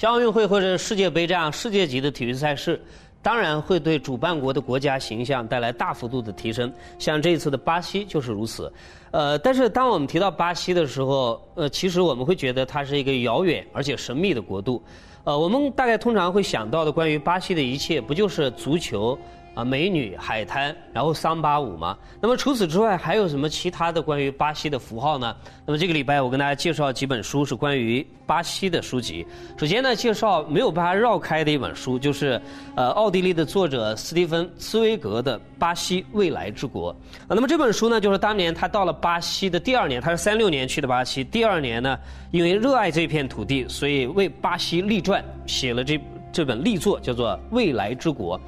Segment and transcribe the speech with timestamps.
[0.00, 2.80] 像奥运会或者世界杯这样世界级的体育赛事，
[3.20, 6.72] 当然会对主办国的国家形象带来大幅度的提升。
[6.98, 8.72] 像这一次的巴西就是如此。
[9.10, 14.82] 呃，但是当我们提到巴西的时候，呃，其实我们会觉得它是一个遥远而且神秘的国度。
[15.24, 19.18] 呃，我们大概通常会想到的关于巴西的一切，不就是足球？
[19.54, 21.96] 啊，美女、海滩，然后桑巴舞嘛。
[22.20, 25.34] 那么除此之外，还有什么其他的关于巴西的符号呢？
[25.66, 29.26] 那么这个礼拜我跟大家介绍几本书，是关于巴西的书籍。
[29.56, 32.40] 首先呢，介绍没有办法绕开的一本书，就是
[32.76, 36.94] 呃，奥地利的作者斯蒂芬·茨威格的《巴西未来之国》。
[37.22, 41.98] 啊，那么这本书呢，就是当年他到了巴西的第二年，他是三六年去的巴西，第二年呢，
[42.30, 46.00] 因为热爱这片土地，所以为巴西立传，写了这
[46.32, 48.38] 这本力作，叫做《未来之国》。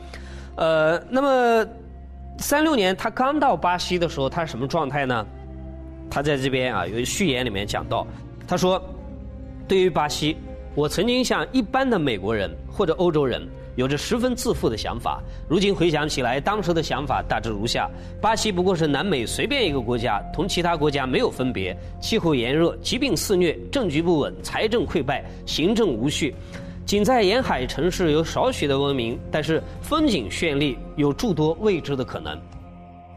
[0.57, 1.67] 呃，那么
[2.39, 5.27] 三六年他刚到巴西的时候，他是什么状态呢？
[6.11, 8.07] 他在这边啊，有序言里面讲到，
[8.47, 8.83] 他说
[9.67, 10.37] ：“对于巴西，
[10.75, 15.23] 我曾经像一般的美国人或者欧洲人，有着十分自负的想法。
[15.49, 17.89] 如今回想起来，当时的想法大致如下：
[18.21, 26.35] 巴西不过是南美随便一个国家，同其他国家没有分别，气候炎热，疾病肆虐，政局不稳，财政溃败，行政无序。”
[26.85, 32.39] 仅在沿海城市有少许的文明，但是风景绚丽，有诸多未知的可能。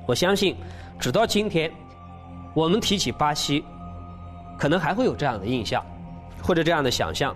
[0.05, 0.55] 我相信，
[0.99, 1.69] 直到今天，
[2.53, 3.63] 我们提起巴西，
[4.57, 5.83] 可能还会有这样的印象，
[6.41, 7.35] 或者这样的想象。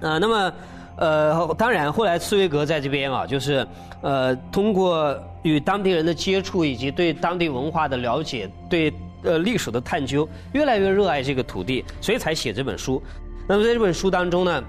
[0.00, 0.52] 啊，那么，
[0.96, 3.66] 呃，当然，后来茨威格在这边啊，就是
[4.00, 8.92] 呃，通过与当地人的接触，以及对当地文化的了解，对
[9.24, 13.02] 呃历史的探究，越来越热爱这个土地，所以才写这本书。
[13.48, 14.62] 那么在这本书当中呢？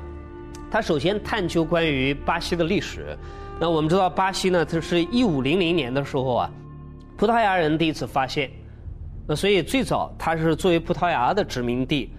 [0.72, 3.18] 他首先探究关于巴西的历史。
[3.60, 6.50] 那我们知道，巴西呢，它是一五零零年的时候啊，
[7.18, 8.50] 葡萄牙人第一次发现。
[9.28, 12.10] 那所以最早它是作为葡萄牙的殖民地，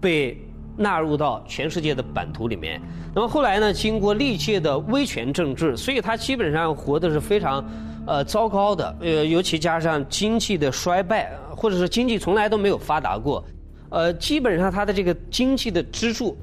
[0.00, 0.40] 被
[0.76, 2.80] 纳入到全世界的版图里面。
[3.14, 7.64] 那么后来呢，经过历届的威权政治，所以它基本上活的是非常
[8.06, 8.96] 呃糟糕的。
[9.00, 13.44] 呃，尤其加上经济的衰败，或者是经济从来都没有发达过。
[13.90, 16.36] 呃，基本上它的这个经济的支柱。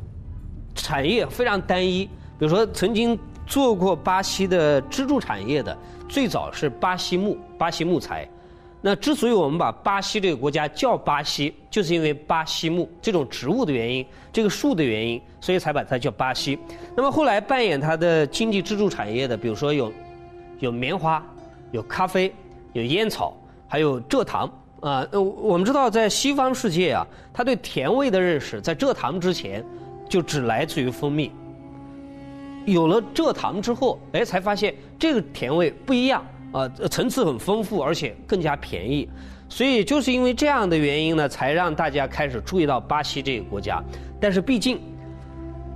[0.81, 2.05] 产业非常单一，
[2.37, 8.27] 比如说曾经做过巴西的支柱产业的，最早是巴西木，巴西木材。
[8.81, 16.57] 那之所以我们把巴西这个国家叫巴西，就是因为巴西木这种植物的原因，这个树的原因，所以才把它叫巴西。
[16.95, 19.91] 那么后来扮演它的经济支柱产业的，比如说有
[20.59, 21.21] 有棉花、
[21.71, 22.33] 有咖啡、
[22.71, 23.35] 有烟草，
[23.67, 25.05] 还有蔗糖啊。
[25.11, 29.61] 我们知道，在西方世界啊，它对甜味的认识，在蔗糖之前。
[30.09, 31.31] 就只来自于蜂蜜。
[32.65, 39.07] 有了蔗糖之后，哎，才发现这个甜味不一样啊，层次很丰富，而且更加便宜。
[39.47, 43.81] 所以就是因为这样的原因呢，才让大家开始注意到巴西这个国家。
[44.19, 44.79] 但是毕竟，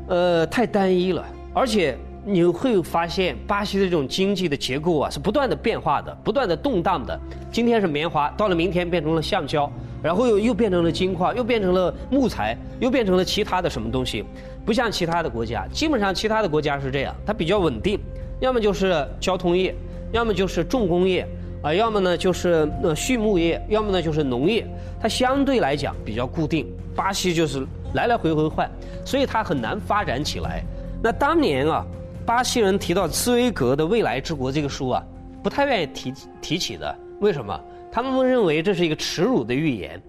[0.08, 7.20] 呃，太单一了，而且你会发现巴西的这种经济的结构啊，是不断的变化的，不断的动荡的。
[7.52, 9.72] 今天是棉花，到了明天变成了橡胶。
[10.04, 14.26] 然后又又变成了金矿，又变成了木材，又变成了其他的什么东西，
[14.66, 17.98] 不像其他的国家，基本上其他的国家是这样，它比较稳定，
[18.42, 19.74] 要么就是交通业，
[20.12, 21.26] 要么就是重工业，
[21.62, 24.68] 啊，要么呢就是呃畜牧业，要么呢就是农业，
[25.02, 26.68] 它相对来讲比较固定。
[26.96, 27.66] 巴西就是
[27.96, 28.70] 来来回回换，
[29.04, 30.64] 所以它很难发展起来。
[31.02, 31.84] 那当年啊，
[32.24, 35.04] 巴西人提到茨威格的《未来之国》这个书啊，
[35.42, 37.60] 不太愿意提提起的，为什么？
[37.94, 40.02] 他们认为这是一个耻辱的预言。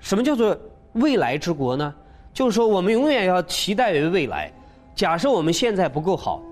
[0.00, 0.58] 什么叫做
[0.94, 1.94] 未来之国呢？
[2.34, 4.50] 就是说，我们永远要期待于未来。
[4.92, 6.42] 假设我们现在不够好，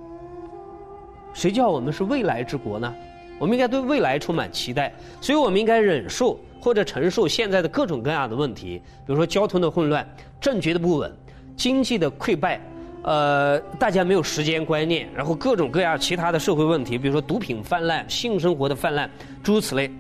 [1.35, 2.95] 谁叫我们是未来之国呢？
[3.41, 10.09] 我们应该对未来充满期待，所以我们应该忍受或者承受现在的各种各样的问题，比如说交通的混乱、
[10.41, 11.13] 政局的不稳、
[11.57, 12.61] 经济的溃败，
[13.03, 19.11] 呃，大家没有时间观念，然后各种各样其他的社会问题，比如说毒品泛滥、性生活的泛滥，
[19.43, 19.91] 诸如此类。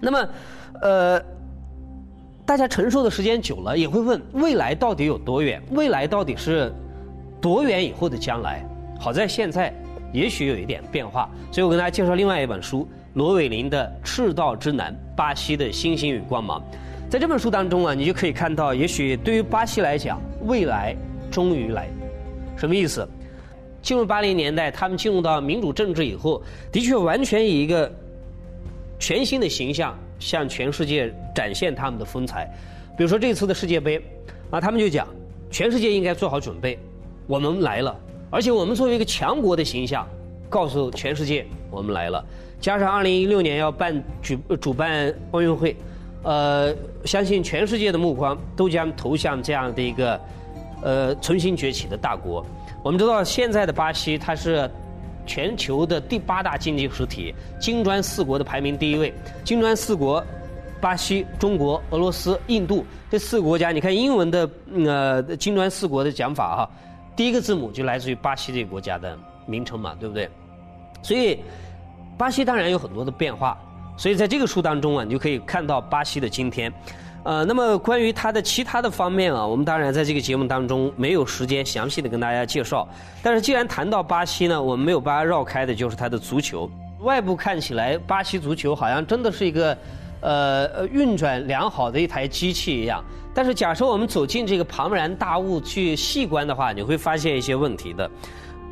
[0.00, 0.28] 那么，
[0.82, 1.22] 呃，
[2.44, 5.62] 大家承受的时间久了，也会问未来到底有多远？
[5.70, 6.70] 未来到底是
[7.40, 8.62] 多远以后的将来？
[9.00, 9.72] 好在现在
[10.12, 16.60] 也许有一点变化，所以我跟大家介绍另外一本书——罗伟林的《赤道之南：巴西的星星与光芒》。
[17.10, 20.94] 在这本书当中啊，你就可以看到，也许对于巴西来讲，未来
[21.30, 21.88] 终于来。
[22.56, 23.08] 什么意思？
[23.80, 27.90] 进入八零年代，他们进入到民主政治以后，的确完全以一个。
[29.04, 32.50] 全新的形象向全世界展现他们的风采，
[32.96, 34.02] 比如说这次的世界杯，
[34.50, 35.06] 啊，他们就讲，
[35.50, 36.78] 全世界应该做好准备，
[37.26, 37.94] 我们来了，
[38.30, 40.08] 而且我们作为一个强国的形象，
[40.48, 42.24] 告诉全世界我们来了。
[42.62, 45.76] 加上二零一六年要办举主办奥运会，
[46.22, 46.74] 呃，
[47.04, 50.18] 相信全世界的目光都将投向这样的一个，
[50.82, 52.42] 呃重新崛起的大国。
[52.82, 54.70] 我们知道现在的巴西它是
[55.26, 59.12] 全球的第八大经济实体，金砖四国的排名第一位。
[59.44, 60.24] 金砖四国，
[60.80, 64.48] 巴西、中国、俄罗斯、印度这四个国家，你看英文的
[64.84, 66.70] 呃金砖四国的讲法哈，
[67.16, 70.28] 第一个字母就来自于巴西这个国家的名称嘛，对不对？
[71.02, 71.38] 所以
[72.18, 73.58] 巴西当然有很多的变化。
[73.96, 76.72] 所以在这个书当中啊，你就可以看到巴西的今天。
[77.24, 82.86] 呃，那么关于它的其他的方面啊，我们当然在这个节目当中没有时间详细的跟大家介绍。
[83.22, 86.70] 但是既然谈到巴西呢，我们没有办法绕开的就是它的足球。
[87.00, 89.76] 外部看起来，巴西足球好像真的是一个
[90.20, 93.02] 呃运转良好的一台机器一样。
[93.32, 98.08] 但是假设我们走进这个庞然大物去细观的话，你会发现一些问题的。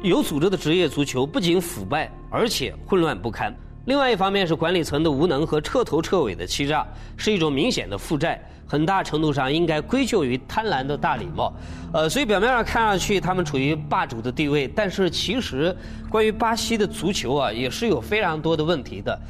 [0.03, 3.55] 有组织的职业足球不仅腐败，而且混乱不堪。
[3.85, 6.87] 另外一方面是管理层的无能和彻头彻尾的欺诈，
[7.17, 11.53] 是一种明显的负债，很大程度上应该归咎于贪婪的大礼帽。
[11.93, 15.77] 呃，所以表面上看上去他们处于霸主的地位，但是其实
[16.09, 19.21] 关于巴西的足球啊，也是有非常多的问题的。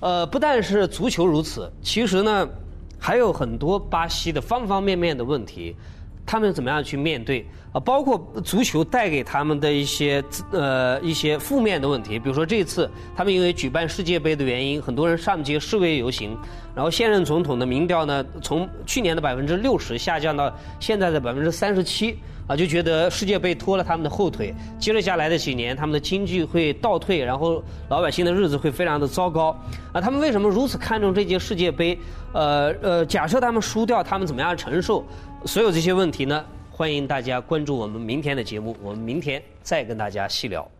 [0.00, 2.48] 呃，不但是足球如此，其实呢，
[2.98, 5.76] 还有很多巴西的方方面面的问题。
[6.26, 7.80] 他们怎么样去面对啊？
[7.80, 10.22] 包括足球带给他们的一些
[10.52, 16.36] 呃一些负面的问题，比如说这次他们因为举办世界杯的原因，很多人上街示威游行，
[16.74, 29.56] 然后现任总统的民调呢，从去年的百分之六十下降到现在的百分之三十七啊，就觉得世界杯拖了他们的后腿，接着下来的几年他们的经济会倒退，然后老百姓的日子会非常的糟糕
[29.92, 30.00] 啊。
[30.00, 31.98] 他们为什么如此看重这届世界杯？
[32.32, 35.04] 呃呃，假设他们输掉，他们怎么样承受？
[35.46, 40.79] 所有这些问题呢，欢迎大家关注我们明天的节目，我们明天再跟大家细聊。